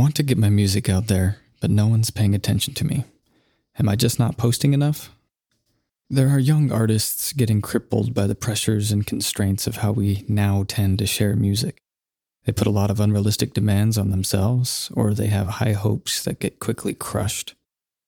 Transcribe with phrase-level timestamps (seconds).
[0.00, 3.04] want to get my music out there, but no one's paying attention to me.
[3.78, 5.14] Am I just not posting enough?
[6.08, 10.64] There are young artists getting crippled by the pressures and constraints of how we now
[10.66, 11.82] tend to share music.
[12.46, 16.40] They put a lot of unrealistic demands on themselves, or they have high hopes that
[16.40, 17.54] get quickly crushed.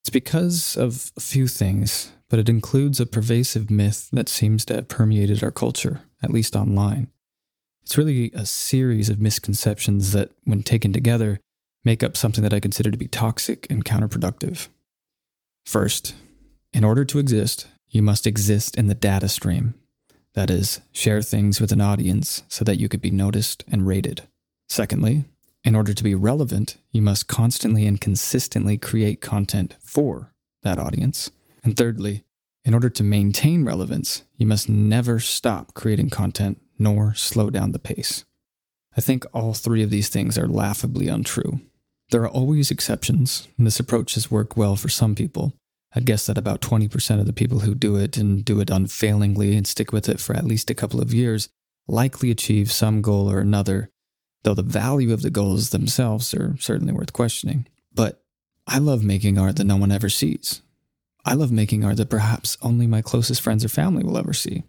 [0.02, 4.74] It's because of a few things, but it includes a pervasive myth that seems to
[4.76, 7.08] have permeated our culture, at least online.
[7.82, 11.38] It's really a series of misconceptions that, when taken together,
[11.84, 14.68] make up something that I consider to be toxic and counterproductive.
[15.64, 16.14] First,
[16.72, 19.74] in order to exist, you must exist in the data stream.
[20.34, 24.22] That is, share things with an audience so that you could be noticed and rated.
[24.68, 25.24] Secondly,
[25.64, 31.30] in order to be relevant, you must constantly and consistently create content for that audience.
[31.62, 32.24] And thirdly,
[32.64, 37.78] in order to maintain relevance, you must never stop creating content nor slow down the
[37.78, 38.24] pace.
[38.96, 41.60] I think all three of these things are laughably untrue.
[42.12, 45.54] There are always exceptions, and this approach has worked well for some people,
[45.94, 49.56] I'd guess that about 20% of the people who do it and do it unfailingly
[49.56, 51.48] and stick with it for at least a couple of years
[51.86, 53.90] likely achieve some goal or another,
[54.42, 57.66] though the value of the goals themselves are certainly worth questioning.
[57.94, 58.22] But
[58.66, 60.62] I love making art that no one ever sees.
[61.24, 64.64] I love making art that perhaps only my closest friends or family will ever see.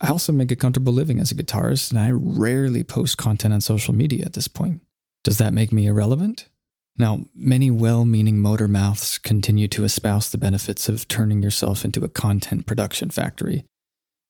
[0.00, 3.60] I also make a comfortable living as a guitarist, and I rarely post content on
[3.60, 4.82] social media at this point.
[5.26, 6.48] Does that make me irrelevant?
[6.96, 12.04] Now, many well meaning motor mouths continue to espouse the benefits of turning yourself into
[12.04, 13.64] a content production factory.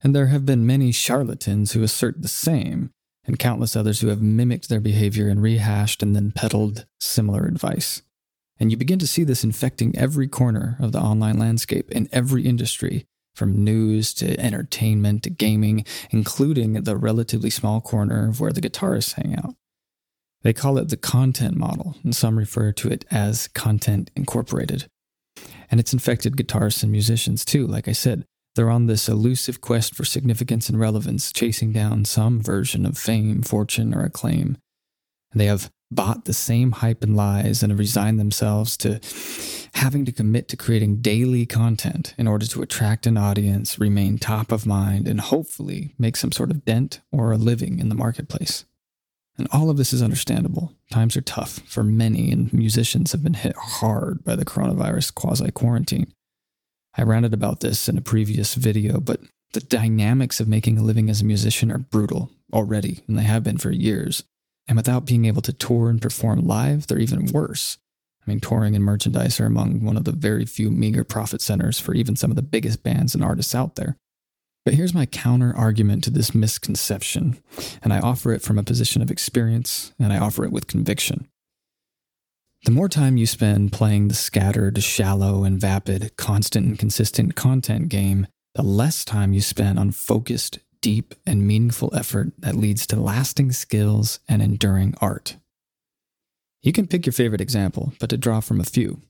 [0.02, 2.92] And there have been many charlatans who assert the same,
[3.26, 8.00] and countless others who have mimicked their behavior and rehashed and then peddled similar advice.
[8.58, 12.46] And you begin to see this infecting every corner of the online landscape in every
[12.46, 18.62] industry, from news to entertainment to gaming, including the relatively small corner of where the
[18.62, 19.56] guitarists hang out.
[20.46, 24.86] They call it the content model, and some refer to it as content incorporated.
[25.72, 27.66] And it's infected guitarists and musicians too.
[27.66, 32.40] Like I said, they're on this elusive quest for significance and relevance, chasing down some
[32.40, 34.56] version of fame, fortune, or acclaim.
[35.34, 39.00] They have bought the same hype and lies and have resigned themselves to
[39.74, 44.52] having to commit to creating daily content in order to attract an audience, remain top
[44.52, 48.64] of mind, and hopefully make some sort of dent or a living in the marketplace.
[49.38, 50.72] And all of this is understandable.
[50.90, 55.50] Times are tough for many, and musicians have been hit hard by the coronavirus quasi
[55.50, 56.12] quarantine.
[56.96, 59.20] I ranted about this in a previous video, but
[59.52, 63.44] the dynamics of making a living as a musician are brutal already, and they have
[63.44, 64.24] been for years.
[64.68, 67.78] And without being able to tour and perform live, they're even worse.
[68.26, 71.78] I mean, touring and merchandise are among one of the very few meager profit centers
[71.78, 73.96] for even some of the biggest bands and artists out there.
[74.66, 77.38] But here's my counter argument to this misconception,
[77.84, 81.28] and I offer it from a position of experience, and I offer it with conviction.
[82.64, 87.90] The more time you spend playing the scattered, shallow, and vapid, constant and consistent content
[87.90, 93.00] game, the less time you spend on focused, deep, and meaningful effort that leads to
[93.00, 95.36] lasting skills and enduring art.
[96.62, 99.00] You can pick your favorite example, but to draw from a few.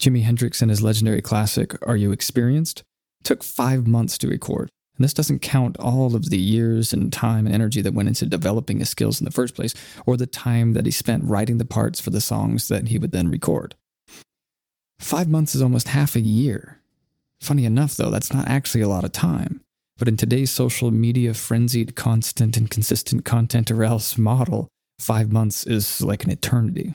[0.00, 2.82] Jimi Hendrix and his legendary classic, Are You Experienced?
[3.22, 4.70] took five months to record.
[4.96, 8.26] And this doesn't count all of the years and time and energy that went into
[8.26, 9.74] developing his skills in the first place,
[10.06, 13.12] or the time that he spent writing the parts for the songs that he would
[13.12, 13.74] then record.
[14.98, 16.80] Five months is almost half a year.
[17.40, 19.60] Funny enough, though, that's not actually a lot of time.
[19.98, 24.68] But in today's social media frenzied, constant, and consistent content or else model,
[24.98, 26.94] five months is like an eternity.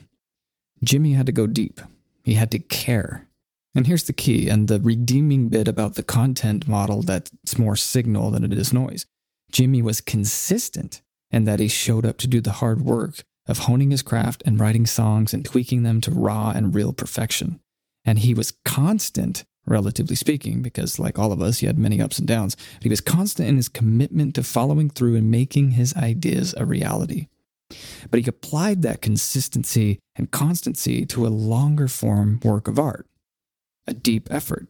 [0.84, 1.80] Jimi had to go deep.
[2.24, 3.28] He had to care.
[3.74, 8.30] And here's the key and the redeeming bit about the content model that's more signal
[8.30, 9.06] than it is noise.
[9.52, 13.90] Jimi was consistent in that he showed up to do the hard work of honing
[13.90, 17.60] his craft and writing songs and tweaking them to raw and real perfection.
[18.04, 22.18] And he was constant, relatively speaking, because like all of us, he had many ups
[22.18, 22.56] and downs.
[22.74, 26.66] But he was constant in his commitment to following through and making his ideas a
[26.66, 27.28] reality.
[28.10, 33.06] But he applied that consistency and constancy to a longer form work of art
[33.86, 34.68] a deep effort.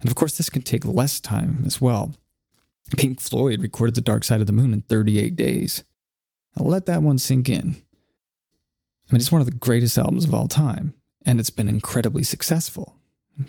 [0.00, 2.14] And of course, this can take less time as well.
[2.96, 5.84] Pink Floyd recorded The Dark Side of the Moon in 38 days.
[6.56, 7.76] I'll let that one sink in.
[9.08, 10.94] I mean, it's one of the greatest albums of all time,
[11.24, 12.96] and it's been incredibly successful,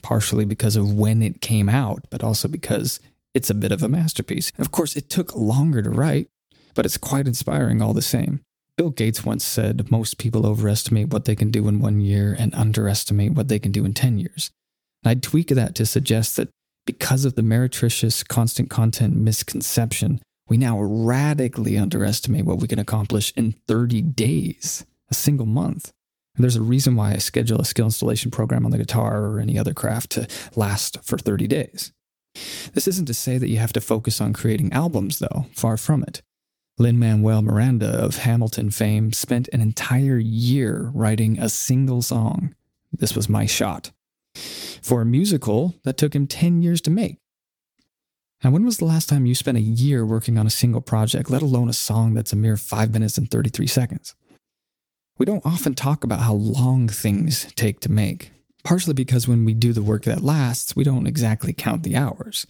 [0.01, 2.99] partially because of when it came out, but also because
[3.33, 4.51] it's a bit of a masterpiece.
[4.57, 6.29] Of course, it took longer to write,
[6.75, 8.41] but it's quite inspiring all the same.
[8.75, 12.53] Bill Gates once said most people overestimate what they can do in one year and
[12.55, 14.49] underestimate what they can do in 10 years.
[15.03, 16.49] And I'd tweak that to suggest that
[16.85, 23.31] because of the meretricious constant content misconception, we now radically underestimate what we can accomplish
[23.35, 25.91] in 30 days, a single month.
[26.35, 29.39] And there's a reason why I schedule a skill installation program on the guitar or
[29.39, 31.91] any other craft to last for 30 days.
[32.73, 36.01] This isn't to say that you have to focus on creating albums, though, far from
[36.01, 36.23] it.
[36.79, 42.55] Lin Manuel Miranda of Hamilton fame spent an entire year writing a single song.
[42.91, 43.91] This was my shot.
[44.81, 47.19] For a musical, that took him 10 years to make.
[48.43, 51.29] Now, when was the last time you spent a year working on a single project,
[51.29, 54.15] let alone a song that's a mere 5 minutes and 33 seconds?
[55.17, 58.32] We don't often talk about how long things take to make,
[58.63, 62.47] partially because when we do the work that lasts, we don't exactly count the hours.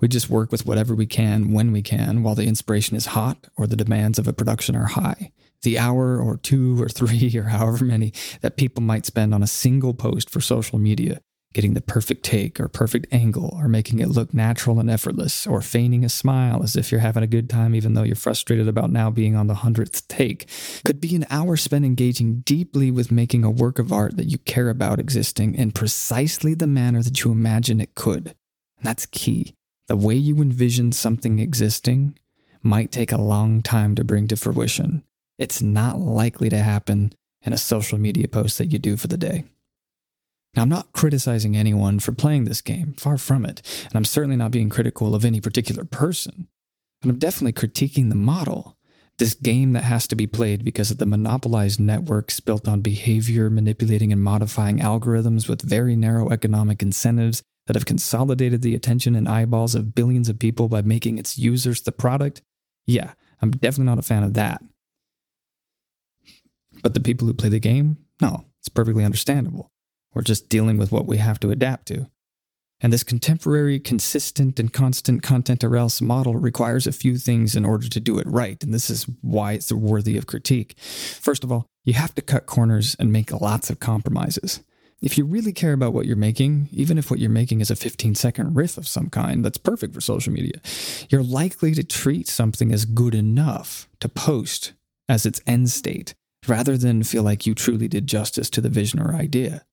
[0.00, 3.46] We just work with whatever we can when we can while the inspiration is hot
[3.56, 5.32] or the demands of a production are high.
[5.62, 8.12] The hour or two or three or however many
[8.42, 11.20] that people might spend on a single post for social media
[11.54, 15.62] getting the perfect take or perfect angle or making it look natural and effortless or
[15.62, 18.90] feigning a smile as if you're having a good time even though you're frustrated about
[18.90, 20.48] now being on the hundredth take
[20.84, 24.38] could be an hour spent engaging deeply with making a work of art that you
[24.38, 28.26] care about existing in precisely the manner that you imagine it could.
[28.26, 29.54] And that's key.
[29.86, 32.18] The way you envision something existing
[32.62, 35.04] might take a long time to bring to fruition.
[35.38, 37.12] It's not likely to happen
[37.42, 39.44] in a social media post that you do for the day.
[40.56, 44.36] Now, I'm not criticizing anyone for playing this game, far from it, and I'm certainly
[44.36, 46.48] not being critical of any particular person.
[47.00, 48.76] But I'm definitely critiquing the model.
[49.18, 53.48] This game that has to be played because of the monopolized networks built on behavior,
[53.48, 59.28] manipulating and modifying algorithms with very narrow economic incentives that have consolidated the attention and
[59.28, 62.42] eyeballs of billions of people by making its users the product.
[62.86, 64.62] Yeah, I'm definitely not a fan of that.
[66.82, 69.70] But the people who play the game, no, it's perfectly understandable.
[70.14, 72.08] We're just dealing with what we have to adapt to.
[72.80, 77.64] And this contemporary, consistent, and constant content or else model requires a few things in
[77.64, 78.62] order to do it right.
[78.62, 80.78] And this is why it's worthy of critique.
[80.78, 84.60] First of all, you have to cut corners and make lots of compromises.
[85.00, 87.76] If you really care about what you're making, even if what you're making is a
[87.76, 90.60] 15 second riff of some kind that's perfect for social media,
[91.10, 94.72] you're likely to treat something as good enough to post
[95.08, 96.14] as its end state
[96.46, 99.64] rather than feel like you truly did justice to the vision or idea.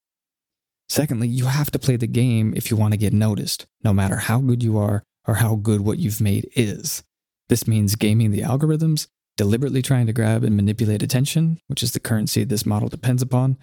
[0.91, 4.17] Secondly, you have to play the game if you want to get noticed, no matter
[4.17, 7.01] how good you are or how good what you've made is.
[7.47, 9.07] This means gaming the algorithms,
[9.37, 13.57] deliberately trying to grab and manipulate attention, which is the currency this model depends upon,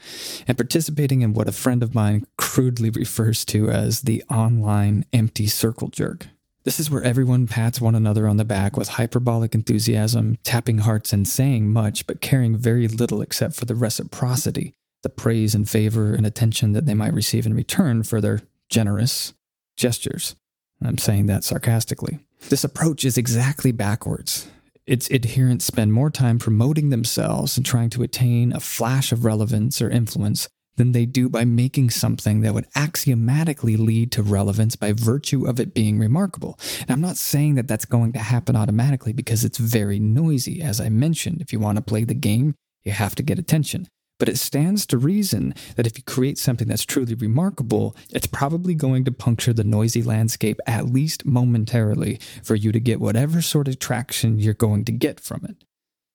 [0.47, 5.49] and participating in what a friend of mine crudely refers to as the online empty
[5.49, 6.29] circle jerk.
[6.65, 11.13] This is where everyone pats one another on the back with hyperbolic enthusiasm, tapping hearts
[11.13, 16.15] and saying much, but caring very little except for the reciprocity the praise and favor
[16.15, 19.35] and attention that they might receive in return for their generous
[19.77, 20.35] gestures.
[20.83, 22.21] I'm saying that sarcastically.
[22.49, 24.49] This approach is exactly backwards.
[24.87, 29.83] Its adherents spend more time promoting themselves and trying to attain a flash of relevance
[29.83, 34.93] or influence than they do by making something that would axiomatically lead to relevance by
[34.93, 36.59] virtue of it being remarkable.
[36.81, 40.63] And I'm not saying that that's going to happen automatically because it's very noisy.
[40.63, 42.55] As I mentioned, if you want to play the game,
[42.85, 43.89] you have to get attention.
[44.19, 48.75] But it stands to reason that if you create something that's truly remarkable, it's probably
[48.75, 53.69] going to puncture the noisy landscape at least momentarily for you to get whatever sort
[53.69, 55.65] of traction you're going to get from it.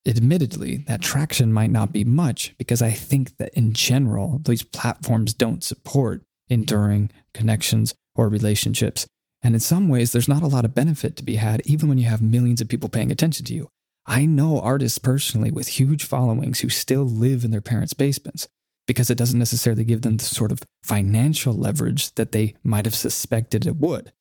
[0.06, 5.34] Admittedly, that traction might not be much because I think that in general, these platforms
[5.34, 9.08] don't support enduring connections or relationships.
[9.42, 11.98] And in some ways, there's not a lot of benefit to be had even when
[11.98, 13.70] you have millions of people paying attention to you.
[14.06, 18.48] I know artists personally with huge followings who still live in their parents' basements
[18.86, 22.96] because it doesn't necessarily give them the sort of financial leverage that they might have
[22.96, 24.12] suspected it would.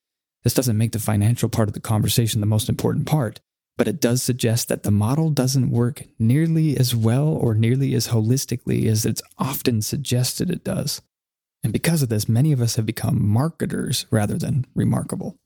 [0.45, 3.41] This doesn't make the financial part of the conversation the most important part,
[3.77, 8.09] but it does suggest that the model doesn't work nearly as well or nearly as
[8.09, 11.03] holistically as it's often suggested it does.
[11.65, 15.37] And because of this, many of us have become marketers rather than remarkable.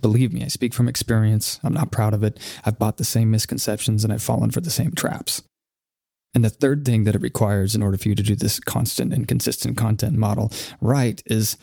[0.00, 1.58] Believe me, I speak from experience.
[1.64, 2.38] I'm not proud of it.
[2.64, 5.42] I've bought the same misconceptions and I've fallen for the same traps.
[6.32, 9.12] And the third thing that it requires in order for you to do this constant
[9.12, 11.56] and consistent content model right is,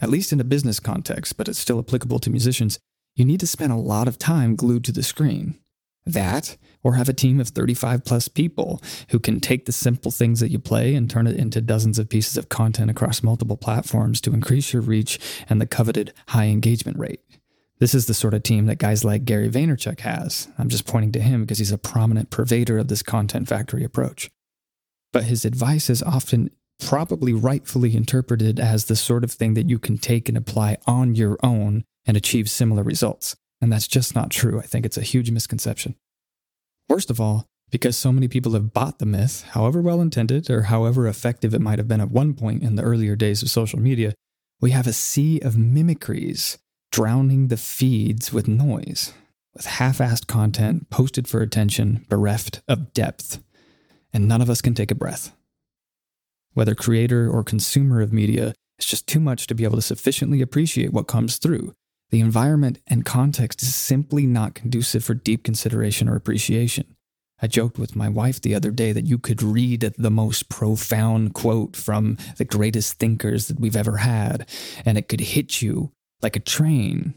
[0.00, 2.80] at least in a business context, but it's still applicable to musicians,
[3.14, 5.58] you need to spend a lot of time glued to the screen.
[6.06, 10.40] That, or have a team of 35 plus people who can take the simple things
[10.40, 14.20] that you play and turn it into dozens of pieces of content across multiple platforms
[14.22, 17.20] to increase your reach and the coveted high engagement rate.
[17.78, 20.48] This is the sort of team that guys like Gary Vaynerchuk has.
[20.58, 24.30] I'm just pointing to him because he's a prominent purveyor of this content factory approach.
[25.12, 26.50] But his advice is often
[26.80, 31.14] probably rightfully interpreted as the sort of thing that you can take and apply on
[31.14, 33.36] your own and achieve similar results.
[33.60, 34.60] And that's just not true.
[34.60, 35.96] I think it's a huge misconception.
[36.88, 40.62] Worst of all, Because so many people have bought the myth, however well intended or
[40.62, 43.78] however effective it might have been at one point in the earlier days of social
[43.78, 44.14] media,
[44.60, 46.58] we have a sea of mimicries
[46.90, 49.12] drowning the feeds with noise,
[49.54, 53.42] with half assed content posted for attention, bereft of depth,
[54.14, 55.32] and none of us can take a breath.
[56.54, 60.40] Whether creator or consumer of media, it's just too much to be able to sufficiently
[60.40, 61.74] appreciate what comes through.
[62.10, 66.96] The environment and context is simply not conducive for deep consideration or appreciation.
[67.40, 71.34] I joked with my wife the other day that you could read the most profound
[71.34, 74.48] quote from the greatest thinkers that we've ever had,
[74.84, 77.14] and it could hit you like a train.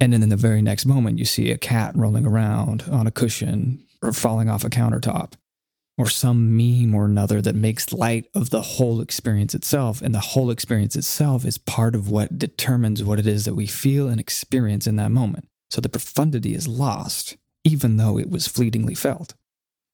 [0.00, 3.10] And then in the very next moment, you see a cat rolling around on a
[3.10, 5.32] cushion or falling off a countertop,
[5.98, 10.00] or some meme or another that makes light of the whole experience itself.
[10.00, 13.66] And the whole experience itself is part of what determines what it is that we
[13.66, 15.48] feel and experience in that moment.
[15.70, 19.34] So the profundity is lost, even though it was fleetingly felt.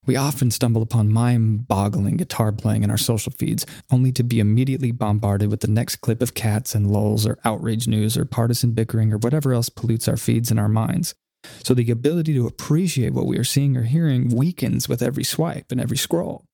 [0.06, 4.38] We often stumble upon mind boggling guitar playing in our social feeds, only to be
[4.38, 8.72] immediately bombarded with the next clip of cats and lulls or outrage news or partisan
[8.72, 11.14] bickering or whatever else pollutes our feeds and our minds.
[11.62, 15.70] So the ability to appreciate what we are seeing or hearing weakens with every swipe
[15.70, 16.44] and every scroll.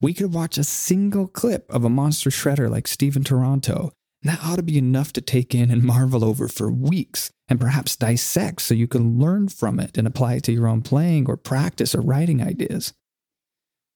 [0.00, 3.92] We could watch a single clip of a monster shredder like Stephen Taranto
[4.26, 7.60] and that ought to be enough to take in and marvel over for weeks and
[7.60, 11.28] perhaps dissect so you can learn from it and apply it to your own playing
[11.28, 12.92] or practice or writing ideas.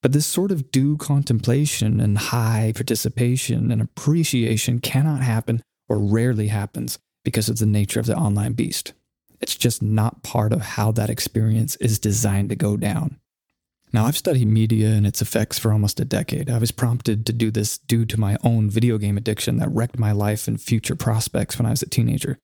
[0.02, 6.46] But this sort of due contemplation and high participation and appreciation cannot happen or rarely
[6.46, 8.92] happens because of the nature of the online beast.
[9.40, 13.18] It's just not part of how that experience is designed to go down.
[13.92, 16.48] Now, I've studied media and its effects for almost a decade.
[16.48, 19.98] I was prompted to do this due to my own video game addiction that wrecked
[19.98, 22.38] my life and future prospects when I was a teenager.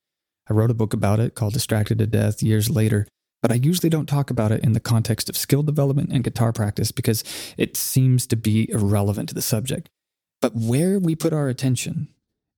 [0.48, 3.06] I wrote a book about it called Distracted to Death years later,
[3.42, 6.52] but I usually don't talk about it in the context of skill development and guitar
[6.52, 7.22] practice because
[7.56, 9.88] it seems to be irrelevant to the subject.
[10.40, 12.08] But where we put our attention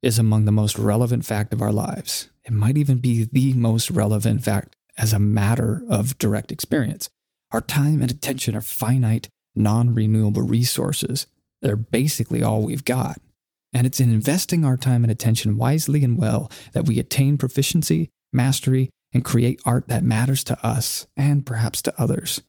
[0.03, 2.29] is among the most relevant fact of our lives.
[2.45, 7.09] It might even be the most relevant fact as a matter of direct experience.
[7.51, 11.27] Our time and attention are finite, non renewable resources.
[11.63, 13.21] They're basically all we've got.
[13.73, 18.09] And it's in investing our time and attention wisely and well that we attain proficiency,
[18.33, 22.43] mastery, and create art that matters to us and perhaps to others.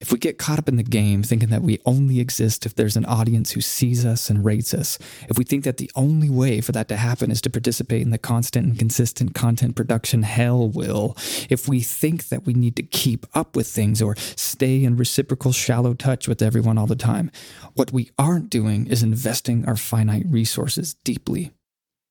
[0.00, 2.96] If we get caught up in the game thinking that we only exist if there's
[2.96, 4.96] an audience who sees us and rates us,
[5.28, 8.10] if we think that the only way for that to happen is to participate in
[8.10, 11.16] the constant and consistent content production hell will,
[11.50, 15.50] if we think that we need to keep up with things or stay in reciprocal
[15.50, 17.28] shallow touch with everyone all the time,
[17.74, 21.50] what we aren't doing is investing our finite resources deeply,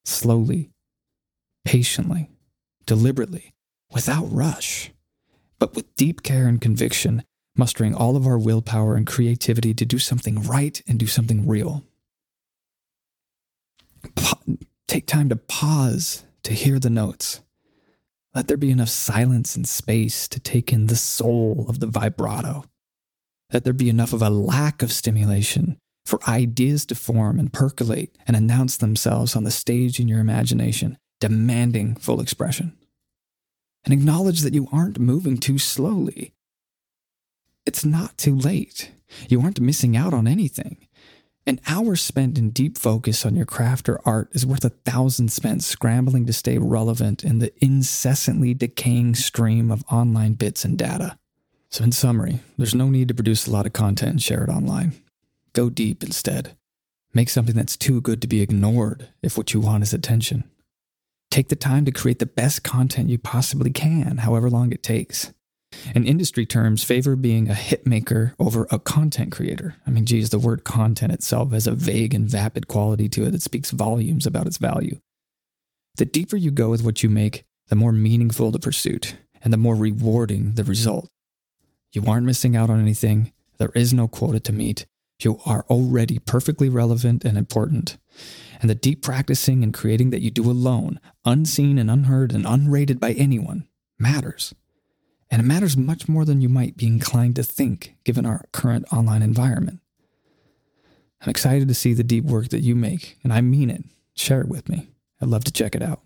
[0.03, 0.71] slowly,
[1.63, 2.29] patiently,
[2.85, 3.53] deliberately,
[3.93, 4.91] without rush,
[5.57, 7.23] but with deep care and conviction
[7.57, 11.83] mustering all of our willpower and creativity to do something right and do something real.
[14.15, 14.39] Pa-
[14.87, 17.41] take time to pause to hear the notes.
[18.33, 22.65] Let there be enough silence and space to take in the soul of the vibrato.
[23.51, 28.17] Let there be enough of a lack of stimulation for ideas to form and percolate
[28.27, 32.77] and announce themselves on the stage in your imagination, demanding full expression.
[33.83, 36.33] And acknowledge that you aren't moving too slowly
[37.67, 38.91] it's not too late.
[39.29, 40.87] You aren't missing out on anything.
[41.45, 45.31] An hour spent in deep focus on your craft or art is worth a thousand
[45.31, 51.17] spent scrambling to stay relevant in the incessantly decaying stream of online bits and data.
[51.69, 54.49] So, in summary, there's no need to produce a lot of content and share it
[54.49, 54.93] online.
[55.53, 56.57] Go deep instead.
[57.13, 60.43] Make something that's too good to be ignored if what you want is attention.
[61.31, 65.33] Take the time to create the best content you possibly can, however long it takes.
[65.93, 69.75] In industry terms, favor being a hit maker over a content creator.
[69.85, 73.31] I mean, geez, the word content itself has a vague and vapid quality to it
[73.31, 74.99] that speaks volumes about its value.
[75.97, 79.57] The deeper you go with what you make, the more meaningful the pursuit and the
[79.57, 81.09] more rewarding the result.
[81.91, 83.33] You aren't missing out on anything.
[83.57, 84.85] There is no quota to meet.
[85.19, 87.97] You are already perfectly relevant and important.
[88.61, 92.99] And the deep practicing and creating that you do alone, unseen and unheard and unrated
[92.99, 94.53] by anyone, matters.
[95.29, 98.85] And it matters much more than you might be inclined to think, given our current
[98.93, 99.79] online environment.
[101.21, 103.83] I'm excited to see the deep work that you make, and I mean it.
[104.15, 104.89] Share it with me.
[105.21, 106.01] I'd love to check it out.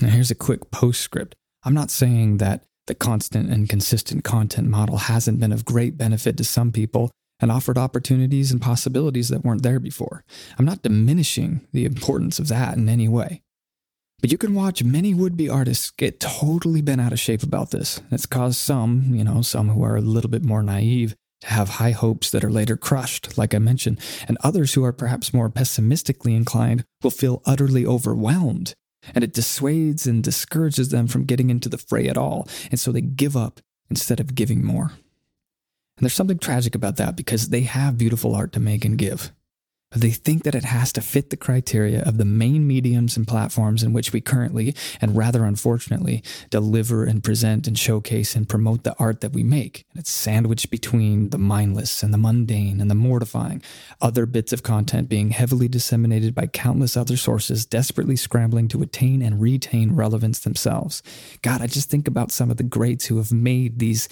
[0.00, 1.34] Now, here's a quick postscript.
[1.64, 6.36] I'm not saying that the constant and consistent content model hasn't been of great benefit
[6.36, 7.10] to some people
[7.40, 10.24] and offered opportunities and possibilities that weren't there before.
[10.58, 13.42] I'm not diminishing the importance of that in any way.
[14.24, 17.72] But you can watch many would be artists get totally bent out of shape about
[17.72, 18.00] this.
[18.10, 21.68] It's caused some, you know, some who are a little bit more naive to have
[21.68, 25.50] high hopes that are later crushed, like I mentioned, and others who are perhaps more
[25.50, 28.72] pessimistically inclined will feel utterly overwhelmed.
[29.14, 32.48] And it dissuades and discourages them from getting into the fray at all.
[32.70, 34.84] And so they give up instead of giving more.
[34.86, 39.32] And there's something tragic about that because they have beautiful art to make and give.
[39.94, 43.82] They think that it has to fit the criteria of the main mediums and platforms
[43.82, 48.96] in which we currently, and rather unfortunately, deliver and present and showcase and promote the
[48.98, 49.84] art that we make.
[49.92, 53.62] And it's sandwiched between the mindless and the mundane and the mortifying,
[54.00, 59.22] other bits of content being heavily disseminated by countless other sources, desperately scrambling to attain
[59.22, 61.02] and retain relevance themselves.
[61.42, 64.08] God, I just think about some of the greats who have made these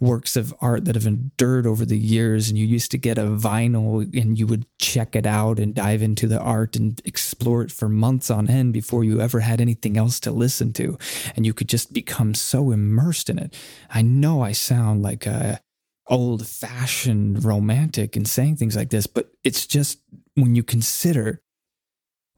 [0.00, 2.48] works of art that have endured over the years.
[2.48, 6.02] And you used to get a vinyl and you would check it out and dive
[6.02, 9.96] into the art and explore it for months on end before you ever had anything
[9.96, 10.98] else to listen to.
[11.34, 13.56] And you could just become so immersed in it.
[13.90, 15.60] I know I sound like a
[16.06, 20.00] old fashioned romantic in saying things like this, but it's just
[20.34, 21.42] when you consider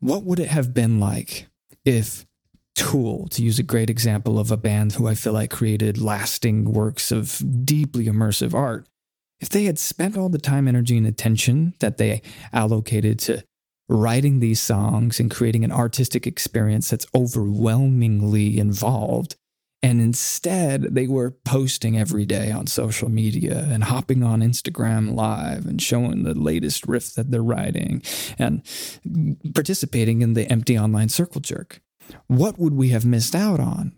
[0.01, 1.47] what would it have been like
[1.85, 2.27] if
[2.75, 6.73] Tool, to use a great example of a band who I feel like created lasting
[6.73, 8.87] works of deeply immersive art.
[9.41, 12.23] If they had spent all the time, energy, and attention that they
[12.53, 13.45] allocated to
[13.89, 19.37] writing these songs and creating an artistic experience that's overwhelmingly involved,
[19.83, 25.67] and instead they were posting every day on social media and hopping on Instagram live
[25.67, 28.03] and showing the latest riff that they're writing
[28.39, 28.63] and
[29.55, 31.81] participating in the empty online circle jerk
[32.27, 33.93] what would we have missed out on?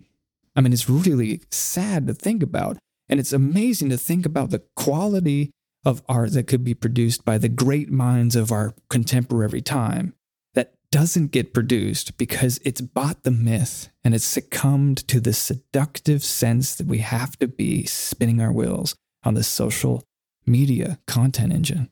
[0.54, 2.78] I mean, it's really sad to think about.
[3.08, 5.50] And it's amazing to think about the quality
[5.84, 10.14] of art that could be produced by the great minds of our contemporary time
[10.54, 16.22] that doesn't get produced because it's bought the myth and it's succumbed to the seductive
[16.22, 18.94] sense that we have to be spinning our wheels
[19.24, 20.04] on the social
[20.46, 21.90] media content engine.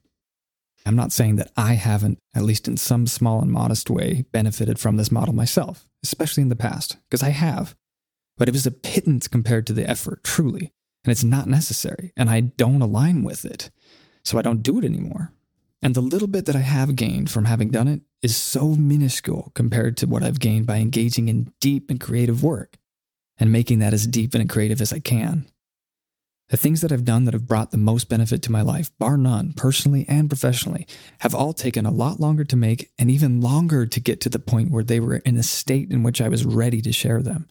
[0.87, 4.79] I'm not saying that I haven't, at least in some small and modest way, benefited
[4.79, 7.75] from this model myself, especially in the past, because I have.
[8.39, 10.73] But it was a pittance compared to the effort, truly.
[11.05, 13.71] And it's not necessary, and I don't align with it.
[14.25, 15.33] So I don't do it anymore.
[15.83, 19.51] And the little bit that I have gained from having done it is so minuscule
[19.55, 22.77] compared to what I've gained by engaging in deep and creative work
[23.39, 25.47] and making that as deep and creative as I can.
[26.51, 29.17] The things that I've done that have brought the most benefit to my life, bar
[29.17, 30.85] none, personally and professionally,
[31.21, 34.41] have all taken a lot longer to make and even longer to get to the
[34.41, 37.49] point where they were in a state in which I was ready to share them.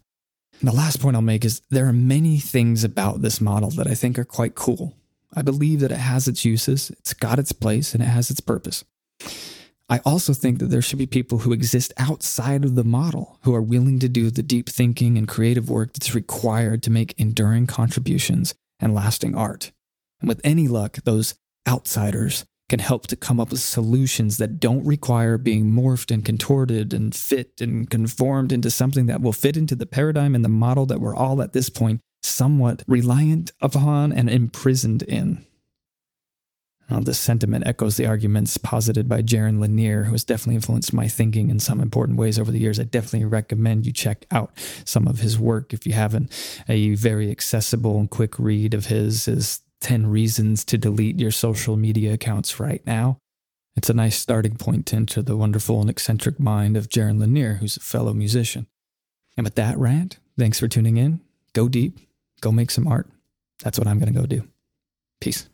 [0.59, 3.87] And the last point I'll make is there are many things about this model that
[3.87, 4.97] I think are quite cool.
[5.33, 8.41] I believe that it has its uses, it's got its place, and it has its
[8.41, 8.83] purpose.
[9.89, 13.55] I also think that there should be people who exist outside of the model who
[13.55, 17.65] are willing to do the deep thinking and creative work that's required to make enduring
[17.65, 19.71] contributions and lasting art.
[20.21, 21.35] And with any luck, those
[21.67, 26.93] outsiders can help to come up with solutions that don't require being morphed and contorted
[26.93, 30.85] and fit and conformed into something that will fit into the paradigm and the model
[30.85, 35.45] that we're all at this point somewhat reliant upon and imprisoned in.
[36.89, 40.93] Uh, now, this sentiment echoes the arguments posited by Jaron Lanier, who has definitely influenced
[40.93, 42.79] my thinking in some important ways over the years.
[42.79, 44.51] I definitely recommend you check out
[44.85, 46.31] some of his work if you haven't.
[46.67, 51.77] A very accessible and quick read of his is 10 Reasons to Delete Your Social
[51.77, 53.19] Media Accounts Right Now.
[53.75, 57.77] It's a nice starting point into the wonderful and eccentric mind of Jaron Lanier, who's
[57.77, 58.67] a fellow musician.
[59.37, 61.21] And with that rant, thanks for tuning in.
[61.53, 61.97] Go deep,
[62.41, 63.07] go make some art.
[63.63, 64.47] That's what I'm going to go do.
[65.21, 65.47] Peace.